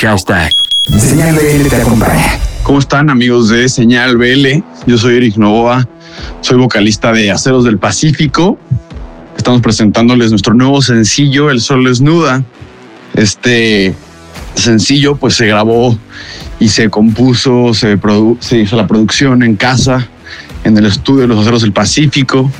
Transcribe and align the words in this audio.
Hashtag. 0.00 0.52
Señal 0.96 1.34
BL 1.34 1.68
te 1.68 1.76
acompaña. 1.76 2.38
¿Cómo 2.62 2.78
están 2.78 3.10
amigos 3.10 3.48
de 3.48 3.68
Señal 3.68 4.16
BL? 4.16 4.62
Yo 4.86 4.96
soy 4.96 5.16
Eric 5.16 5.36
Novoa, 5.36 5.88
soy 6.40 6.56
vocalista 6.56 7.12
de 7.12 7.32
Aceros 7.32 7.64
del 7.64 7.78
Pacífico. 7.78 8.60
Estamos 9.36 9.60
presentándoles 9.60 10.30
nuestro 10.30 10.54
nuevo 10.54 10.82
sencillo, 10.82 11.50
El 11.50 11.60
Sol 11.60 11.82
Desnuda. 11.82 12.44
Este 13.14 13.92
sencillo 14.54 15.16
pues 15.16 15.34
se 15.34 15.46
grabó 15.46 15.98
y 16.60 16.68
se 16.68 16.90
compuso, 16.90 17.74
se, 17.74 17.98
se 18.38 18.58
hizo 18.58 18.76
la 18.76 18.86
producción 18.86 19.42
en 19.42 19.56
casa, 19.56 20.06
en 20.62 20.78
el 20.78 20.86
estudio 20.86 21.22
de 21.22 21.26
los 21.26 21.40
Aceros 21.40 21.62
del 21.62 21.72
Pacífico. 21.72 22.52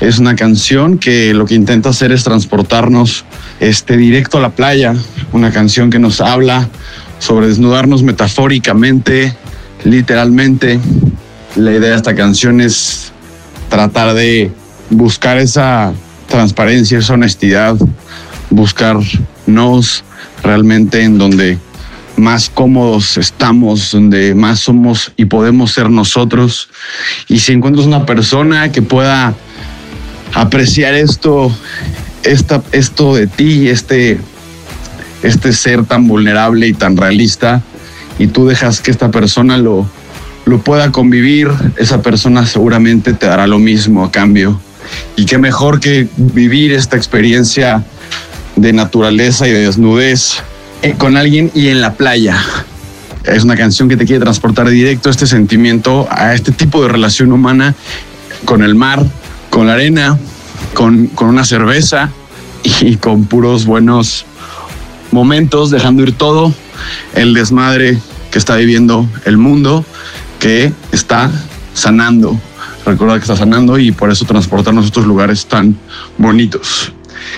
Es 0.00 0.18
una 0.20 0.36
canción 0.36 0.98
que 0.98 1.34
lo 1.34 1.44
que 1.44 1.54
intenta 1.54 1.88
hacer 1.88 2.12
es 2.12 2.22
transportarnos 2.22 3.24
este, 3.58 3.96
directo 3.96 4.38
a 4.38 4.40
la 4.40 4.50
playa, 4.50 4.94
una 5.32 5.50
canción 5.50 5.90
que 5.90 5.98
nos 5.98 6.20
habla 6.20 6.68
sobre 7.18 7.48
desnudarnos 7.48 8.04
metafóricamente, 8.04 9.34
literalmente. 9.84 10.78
La 11.56 11.72
idea 11.72 11.90
de 11.90 11.96
esta 11.96 12.14
canción 12.14 12.60
es 12.60 13.12
tratar 13.68 14.14
de 14.14 14.52
buscar 14.90 15.36
esa 15.38 15.92
transparencia, 16.28 16.98
esa 16.98 17.14
honestidad, 17.14 17.76
buscarnos 18.50 20.04
realmente 20.44 21.02
en 21.02 21.18
donde 21.18 21.58
más 22.16 22.50
cómodos 22.50 23.16
estamos, 23.16 23.90
donde 23.90 24.34
más 24.36 24.60
somos 24.60 25.12
y 25.16 25.24
podemos 25.24 25.72
ser 25.72 25.90
nosotros. 25.90 26.68
Y 27.28 27.40
si 27.40 27.52
encuentras 27.52 27.86
una 27.86 28.06
persona 28.06 28.70
que 28.70 28.82
pueda 28.82 29.34
apreciar 30.38 30.94
esto, 30.94 31.52
esta, 32.22 32.62
esto 32.70 33.16
de 33.16 33.26
ti, 33.26 33.68
este, 33.68 34.18
este 35.24 35.52
ser 35.52 35.84
tan 35.84 36.06
vulnerable 36.06 36.68
y 36.68 36.74
tan 36.74 36.96
realista, 36.96 37.60
y 38.20 38.28
tú 38.28 38.46
dejas 38.46 38.80
que 38.80 38.92
esta 38.92 39.10
persona 39.10 39.58
lo, 39.58 39.84
lo 40.44 40.60
pueda 40.60 40.92
convivir, 40.92 41.50
esa 41.76 42.02
persona 42.02 42.46
seguramente 42.46 43.14
te 43.14 43.26
dará 43.26 43.48
lo 43.48 43.58
mismo 43.58 44.04
a 44.04 44.12
cambio. 44.12 44.60
Y 45.16 45.26
qué 45.26 45.38
mejor 45.38 45.80
que 45.80 46.08
vivir 46.16 46.72
esta 46.72 46.96
experiencia 46.96 47.84
de 48.54 48.72
naturaleza 48.72 49.48
y 49.48 49.50
de 49.50 49.60
desnudez 49.66 50.36
eh, 50.82 50.94
con 50.96 51.16
alguien 51.16 51.50
y 51.52 51.68
en 51.68 51.80
la 51.80 51.94
playa. 51.94 52.40
Es 53.24 53.42
una 53.42 53.56
canción 53.56 53.88
que 53.88 53.96
te 53.96 54.06
quiere 54.06 54.20
transportar 54.20 54.68
directo 54.70 55.10
este 55.10 55.26
sentimiento 55.26 56.06
a 56.10 56.32
este 56.32 56.52
tipo 56.52 56.80
de 56.82 56.88
relación 56.88 57.32
humana 57.32 57.74
con 58.44 58.62
el 58.62 58.76
mar, 58.76 59.04
con 59.58 59.66
la 59.66 59.72
arena, 59.72 60.16
con, 60.72 61.10
una 61.18 61.42
cerveza 61.42 62.12
y 62.62 62.94
con 62.94 63.24
puros 63.24 63.66
buenos 63.66 64.24
momentos, 65.10 65.72
dejando 65.72 66.04
ir 66.04 66.12
todo 66.12 66.54
el 67.16 67.34
desmadre 67.34 67.98
que 68.30 68.38
está 68.38 68.54
viviendo 68.54 69.08
el 69.24 69.36
mundo, 69.36 69.84
que 70.38 70.72
está 70.92 71.28
sanando. 71.74 72.38
Recuerda 72.86 73.14
que 73.16 73.22
está 73.22 73.34
sanando 73.34 73.80
y 73.80 73.90
por 73.90 74.12
eso 74.12 74.24
transportarnos 74.26 74.84
a 74.84 74.86
estos 74.86 75.06
lugares 75.06 75.46
tan 75.46 75.76
bonitos. 76.18 76.92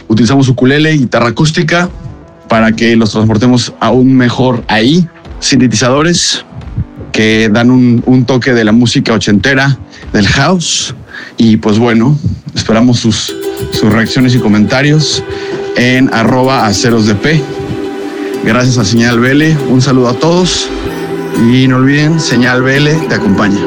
Utilizamos 0.07 0.47
ukulele 0.49 0.93
y 0.93 0.99
guitarra 0.99 1.29
acústica 1.29 1.89
para 2.51 2.73
que 2.73 2.97
los 2.97 3.13
transportemos 3.13 3.73
aún 3.81 4.15
mejor 4.15 4.63
ahí. 4.69 5.09
Sintetizadores 5.39 6.45
que 7.13 7.49
dan 7.49 7.71
un, 7.71 8.03
un 8.05 8.27
toque 8.27 8.53
de 8.53 8.65
la 8.65 8.73
música 8.73 9.15
ochentera, 9.15 9.79
del 10.13 10.29
house 10.29 10.95
y 11.37 11.57
pues 11.57 11.79
bueno, 11.79 12.17
esperamos 12.55 12.99
sus, 12.99 13.35
sus 13.73 13.93
reacciones 13.93 14.35
y 14.35 14.39
comentarios 14.39 15.23
en 15.77 16.13
arroba 16.13 16.71
p 17.23 17.43
Gracias 18.45 18.79
a 18.79 18.85
Señal 18.85 19.21
Vele, 19.21 19.57
un 19.69 19.83
saludo 19.83 20.09
a 20.09 20.15
todos 20.15 20.69
y 21.53 21.69
no 21.69 21.77
olviden, 21.77 22.21
Señal 22.21 22.63
Vele 22.63 22.95
te 23.09 23.15
acompaña. 23.15 23.61